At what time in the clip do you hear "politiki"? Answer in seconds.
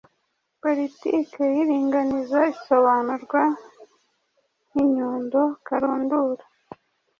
0.63-1.39